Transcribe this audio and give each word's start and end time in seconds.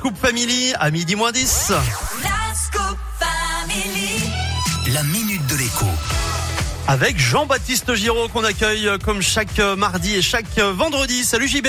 Scoop 0.00 0.16
Family 0.16 0.72
à 0.80 0.90
midi 0.90 1.14
moins 1.14 1.30
10. 1.30 1.72
La 2.22 2.54
Scoop 2.54 2.96
Family. 3.18 4.30
La 4.94 5.02
minute 5.02 5.46
de 5.46 5.56
l'écho. 5.56 5.84
Avec 6.88 7.18
Jean-Baptiste 7.18 7.94
Giraud 7.96 8.28
qu'on 8.28 8.42
accueille 8.42 8.88
euh, 8.88 8.96
comme 8.96 9.20
chaque 9.20 9.58
euh, 9.58 9.76
mardi 9.76 10.14
et 10.14 10.22
chaque 10.22 10.56
euh, 10.56 10.72
vendredi. 10.72 11.22
Salut 11.22 11.48
JB. 11.48 11.66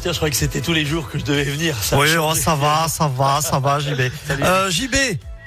Tiens, 0.00 0.12
je 0.12 0.16
croyais 0.18 0.30
que 0.30 0.36
c'était 0.36 0.60
tous 0.60 0.72
les 0.72 0.86
jours 0.86 1.10
que 1.10 1.18
je 1.18 1.24
devais 1.24 1.42
venir. 1.42 1.76
Ça 1.82 1.98
Oui, 1.98 2.06
oh, 2.16 2.36
ça 2.36 2.54
va, 2.54 2.86
ça 2.86 3.08
va, 3.08 3.40
ça 3.40 3.58
va 3.58 3.80
JB. 3.80 4.00
Salut. 4.28 4.44
Euh, 4.44 4.70
JB, 4.70 4.94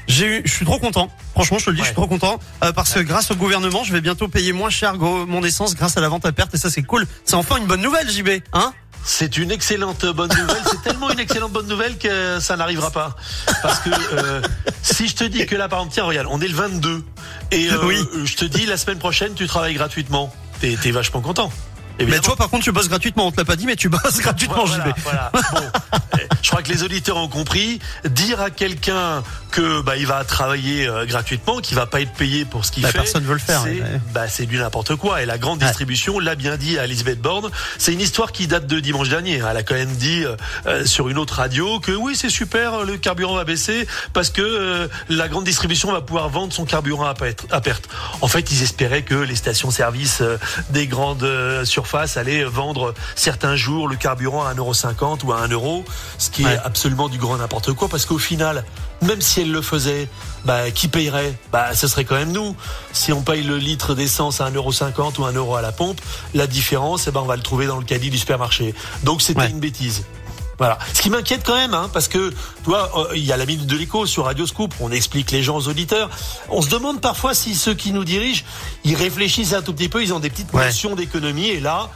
j'ai 0.07 0.25
eu, 0.25 0.41
je 0.43 0.51
suis 0.51 0.65
trop 0.65 0.79
content. 0.79 1.09
Franchement, 1.31 1.57
je 1.57 1.65
te 1.65 1.69
le 1.69 1.75
dis, 1.77 1.81
je 1.81 1.87
suis 1.87 1.95
trop 1.95 2.07
content 2.07 2.39
euh, 2.63 2.71
parce 2.73 2.93
que 2.93 2.99
grâce 2.99 3.31
au 3.31 3.35
gouvernement, 3.35 3.83
je 3.83 3.93
vais 3.93 4.01
bientôt 4.01 4.27
payer 4.27 4.51
moins 4.51 4.69
cher 4.69 4.95
mon 4.95 5.43
essence 5.43 5.75
grâce 5.75 5.97
à 5.97 6.01
la 6.01 6.09
vente 6.09 6.25
à 6.25 6.31
perte 6.31 6.53
et 6.53 6.57
ça 6.57 6.69
c'est 6.69 6.83
cool. 6.83 7.05
C'est 7.23 7.35
enfin 7.35 7.57
une 7.57 7.65
bonne 7.65 7.81
nouvelle 7.81 8.09
JB, 8.09 8.29
hein? 8.51 8.73
C'est 9.05 9.37
une 9.37 9.51
excellente 9.51 10.05
bonne 10.05 10.29
nouvelle. 10.29 10.61
C'est 10.69 10.81
tellement 10.81 11.11
une 11.11 11.19
excellente 11.19 11.51
bonne 11.51 11.67
nouvelle 11.67 11.97
que 11.97 12.39
ça 12.39 12.55
n'arrivera 12.55 12.89
pas. 12.91 13.15
Parce 13.61 13.79
que 13.79 13.89
euh, 14.13 14.41
si 14.81 15.07
je 15.07 15.15
te 15.15 15.23
dis 15.25 15.45
que 15.45 15.55
là, 15.55 15.67
par 15.67 15.79
exemple, 15.79 15.93
tiens, 15.93 16.03
regarde, 16.05 16.27
on 16.31 16.39
est 16.39 16.47
le 16.47 16.55
22 16.55 17.03
et 17.51 17.69
euh, 17.69 17.77
Oui. 17.85 17.97
je 18.23 18.35
te 18.35 18.45
dis 18.45 18.65
la 18.65 18.77
semaine 18.77 18.99
prochaine, 18.99 19.33
tu 19.33 19.45
travailles 19.47 19.73
gratuitement. 19.73 20.33
T'es 20.61 20.77
t'es 20.81 20.91
vachement 20.91 21.19
content. 21.21 21.51
Mais 21.99 22.19
toi 22.19 22.35
par 22.35 22.49
contre, 22.49 22.63
tu 22.63 22.71
bosses 22.71 22.89
gratuitement, 22.89 23.27
on 23.27 23.31
te 23.31 23.37
l'a 23.37 23.45
pas 23.45 23.55
dit 23.55 23.67
mais 23.67 23.75
tu 23.75 23.87
bosses 23.87 24.17
gratuitement 24.19 24.65
voilà, 24.65 24.85
JB. 24.89 24.93
voilà. 25.03 25.31
Bon, 25.51 25.61
je 26.41 26.49
crois 26.49 26.63
que 26.63 26.69
les 26.71 26.81
auditeurs 26.83 27.17
ont 27.17 27.27
compris. 27.27 27.79
Dire 28.05 28.41
à 28.41 28.49
quelqu'un 28.49 29.21
que 29.53 29.81
bah 29.81 29.95
il 29.97 30.07
va 30.07 30.23
travailler 30.25 30.87
euh, 30.87 31.05
gratuitement, 31.05 31.59
qu'il 31.61 31.75
va 31.75 31.85
pas 31.85 32.01
être 32.01 32.13
payé 32.13 32.43
pour 32.43 32.65
ce 32.65 32.71
qu'il 32.71 32.83
Bah, 32.83 32.89
fait, 32.89 32.97
personne 32.97 33.23
veut 33.23 33.33
le 33.33 33.39
faire, 33.39 33.61
C'est 33.63 33.79
ouais. 33.81 34.01
bah 34.13 34.25
du 34.39 34.57
n'importe 34.57 34.95
quoi. 34.95 35.21
Et 35.21 35.25
la 35.25 35.37
grande 35.37 35.59
Ouais. 35.61 35.67
distribution 35.67 36.19
l'a 36.19 36.35
bien 36.35 36.57
dit 36.57 36.77
à 36.79 36.85
Elisabeth 36.85 37.21
Borne. 37.21 37.49
C'est 37.77 37.93
une 37.93 38.01
histoire 38.01 38.31
qui 38.31 38.47
date 38.47 38.65
de 38.67 38.79
dimanche 38.79 39.09
dernier. 39.09 39.35
Elle 39.47 39.57
a 39.57 39.63
quand 39.63 39.75
même 39.75 39.91
dit 39.95 40.25
euh, 40.25 40.35
euh, 40.65 40.85
sur 40.85 41.07
une 41.07 41.17
autre 41.19 41.35
radio 41.35 41.79
que 41.79 41.91
oui 41.91 42.15
c'est 42.15 42.29
super, 42.29 42.73
euh, 42.73 42.85
le 42.85 42.97
carburant 42.97 43.35
va 43.35 43.43
baisser 43.43 43.87
parce 44.11 44.31
que 44.31 44.41
euh, 44.41 44.87
la 45.09 45.27
grande 45.27 45.43
distribution 45.45 45.91
va 45.91 46.01
pouvoir 46.01 46.27
vendre 46.29 46.51
son 46.51 46.65
carburant 46.65 47.05
à 47.05 47.13
perte. 47.13 47.45
à 47.51 47.61
perte. 47.61 47.87
En 48.21 48.27
fait, 48.27 48.51
ils 48.51 48.63
espéraient 48.63 49.03
que 49.03 49.15
les 49.15 49.35
stations-service 49.35 50.21
euh, 50.21 50.37
des 50.71 50.87
grandes 50.87 51.27
surfaces 51.63 52.17
allaient 52.17 52.43
vendre 52.43 52.93
certains 53.15 53.55
jours 53.55 53.87
le 53.87 53.95
carburant 53.95 54.43
à 54.45 54.53
1,50€ 54.55 55.23
ou 55.23 55.31
à 55.31 55.39
1 55.41 55.49
euro, 55.49 55.85
ce 56.17 56.29
qui 56.31 56.43
Ouais. 56.43 56.53
est 56.53 56.59
absolument 56.65 57.07
du 57.09 57.17
grand 57.19 57.37
n'importe 57.37 57.71
quoi 57.73 57.87
parce 57.87 58.05
qu'au 58.05 58.17
final, 58.17 58.63
même 59.03 59.21
si 59.21 59.42
elle 59.43 59.51
le 59.51 59.61
faisait, 59.61 60.09
bah, 60.45 60.71
qui 60.71 60.87
payerait? 60.87 61.33
Bah, 61.51 61.75
ce 61.75 61.87
serait 61.87 62.03
quand 62.05 62.15
même 62.15 62.31
nous. 62.31 62.55
Si 62.91 63.13
on 63.13 63.21
paye 63.21 63.43
le 63.43 63.57
litre 63.57 63.93
d'essence 63.95 64.41
à 64.41 64.49
1,50€ 64.49 65.19
ou 65.19 65.25
1 65.25 65.31
euro 65.33 65.55
à 65.55 65.61
la 65.61 65.71
pompe, 65.71 66.01
la 66.33 66.47
différence, 66.47 67.07
eh 67.07 67.11
ben, 67.11 67.21
on 67.21 67.25
va 67.25 67.35
le 67.35 67.41
trouver 67.43 67.67
dans 67.67 67.77
le 67.77 67.85
caddie 67.85 68.09
du 68.09 68.17
supermarché. 68.17 68.73
Donc 69.03 69.21
c'était 69.21 69.41
Ouais. 69.41 69.49
une 69.49 69.59
bêtise. 69.59 70.03
Voilà. 70.59 70.77
Ce 70.93 71.01
qui 71.01 71.09
m'inquiète 71.09 71.41
quand 71.43 71.55
même, 71.55 71.73
hein, 71.73 71.89
parce 71.91 72.07
que, 72.07 72.29
tu 72.29 72.35
vois, 72.65 72.91
euh, 73.09 73.15
il 73.17 73.23
y 73.25 73.31
a 73.33 73.37
la 73.37 73.45
minute 73.45 73.65
de 73.65 73.75
l'écho 73.75 74.05
sur 74.05 74.25
Radio 74.25 74.45
Scoop, 74.45 74.71
on 74.79 74.91
explique 74.91 75.31
les 75.31 75.41
gens 75.41 75.57
aux 75.57 75.67
auditeurs. 75.67 76.09
On 76.49 76.61
se 76.61 76.69
demande 76.69 77.01
parfois 77.01 77.33
si 77.33 77.55
ceux 77.55 77.73
qui 77.73 77.91
nous 77.91 78.03
dirigent, 78.03 78.43
ils 78.83 78.95
réfléchissent 78.95 79.53
un 79.53 79.63
tout 79.63 79.73
petit 79.73 79.89
peu, 79.89 80.03
ils 80.03 80.13
ont 80.13 80.19
des 80.19 80.29
petites 80.29 80.53
Ouais. 80.53 80.65
notions 80.65 80.95
d'économie, 80.95 81.47
et 81.47 81.59
là, 81.59 81.89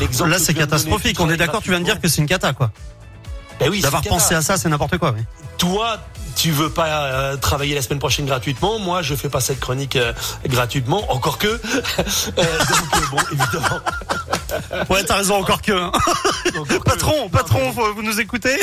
l'exemple 0.00 0.30
Là 0.30 0.38
c'est 0.38 0.54
donner, 0.54 0.64
catastrophique. 0.66 1.20
On 1.20 1.28
est 1.30 1.36
d'accord, 1.36 1.60
tu 1.62 1.68
viens 1.70 1.80
de 1.80 1.84
dire 1.84 2.00
que 2.00 2.08
c'est 2.08 2.22
une 2.22 2.26
cata 2.28 2.54
quoi. 2.54 2.70
Ben 3.60 3.68
oui, 3.70 3.80
D'avoir 3.82 4.02
pensé 4.02 4.34
à 4.34 4.40
ça, 4.42 4.56
c'est 4.56 4.70
n'importe 4.70 4.96
quoi. 4.98 5.12
oui. 5.14 5.22
toi, 5.58 5.98
tu 6.36 6.50
veux 6.50 6.70
pas 6.70 6.86
euh, 7.04 7.36
travailler 7.36 7.74
la 7.74 7.82
semaine 7.82 7.98
prochaine 7.98 8.26
gratuitement. 8.26 8.78
Moi, 8.78 9.02
je 9.02 9.14
fais 9.14 9.28
pas 9.28 9.40
cette 9.40 9.60
chronique 9.60 9.96
euh, 9.96 10.12
gratuitement, 10.46 11.10
encore 11.12 11.38
que. 11.38 11.60
Euh, 12.38 12.42
donc, 12.42 13.10
bon, 13.10 13.18
évidemment. 13.32 13.80
Ouais, 14.90 15.02
t'as 15.04 15.16
raison 15.16 15.36
encore 15.36 15.62
que. 15.62 15.72
hein. 15.72 15.90
encore 16.54 16.66
que- 16.66 16.78
patron, 16.84 17.28
patron, 17.30 17.72
faut- 17.72 17.94
vous 17.94 18.02
nous 18.02 18.20
écoutez 18.20 18.58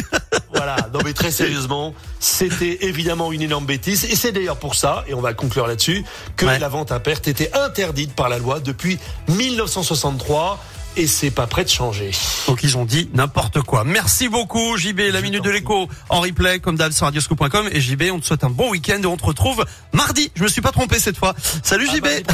Voilà. 0.53 0.75
Non, 0.93 0.99
mais 1.03 1.13
très 1.13 1.31
sérieusement, 1.31 1.93
c'était 2.19 2.85
évidemment 2.85 3.31
une 3.31 3.41
énorme 3.41 3.65
bêtise. 3.65 4.05
Et 4.05 4.15
c'est 4.15 4.31
d'ailleurs 4.31 4.57
pour 4.57 4.75
ça, 4.75 5.03
et 5.07 5.13
on 5.15 5.21
va 5.21 5.33
conclure 5.33 5.65
là-dessus, 5.67 6.03
que 6.35 6.45
Ouais. 6.45 6.59
la 6.59 6.67
vente 6.69 6.91
à 6.91 6.99
perte 6.99 7.27
était 7.27 7.51
interdite 7.57 8.13
par 8.13 8.29
la 8.29 8.37
loi 8.37 8.59
depuis 8.59 8.99
1963. 9.29 10.59
Et 10.97 11.07
c'est 11.07 11.31
pas 11.31 11.47
prêt 11.47 11.63
de 11.63 11.69
changer. 11.69 12.11
Donc 12.47 12.61
ils 12.63 12.77
ont 12.77 12.83
dit 12.83 13.09
n'importe 13.13 13.61
quoi. 13.61 13.83
Merci 13.85 14.27
beaucoup 14.27 14.75
JB, 14.75 14.99
la 15.13 15.21
minute 15.21 15.43
de 15.43 15.49
l'écho 15.49 15.87
en 16.09 16.19
replay 16.19 16.59
comme 16.59 16.75
d'hab 16.75 16.91
sur 16.91 17.05
radioscoop.com 17.05 17.69
et 17.71 17.79
JB, 17.79 18.03
on 18.11 18.19
te 18.19 18.25
souhaite 18.25 18.43
un 18.43 18.49
bon 18.49 18.71
week-end 18.71 18.99
et 19.01 19.05
on 19.05 19.15
te 19.15 19.23
retrouve 19.23 19.63
mardi. 19.93 20.29
Je 20.35 20.43
me 20.43 20.49
suis 20.49 20.61
pas 20.61 20.71
trompé 20.71 20.99
cette 20.99 21.15
fois. 21.17 21.35
Salut 21.63 21.87
Ah 21.89 21.95
JB. 21.95 22.03
bah, 22.03 22.33